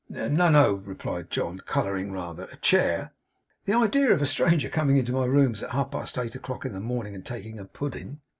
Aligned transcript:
'No, 0.09 0.49
no,' 0.49 0.81
replied 0.83 1.29
John, 1.29 1.59
colouring 1.59 2.11
rather; 2.11 2.45
'a 2.45 2.55
chair. 2.55 3.13
The 3.65 3.73
idea 3.75 4.09
of 4.11 4.19
a 4.19 4.25
stranger 4.25 4.67
coming 4.67 4.97
into 4.97 5.13
my 5.13 5.25
rooms 5.25 5.61
at 5.61 5.69
half 5.69 5.91
past 5.91 6.17
eight 6.17 6.33
o'clock 6.33 6.65
in 6.65 6.73
the 6.73 6.79
morning, 6.79 7.13
and 7.13 7.23
taking 7.23 7.59
a 7.59 7.65
pudding! 7.65 8.19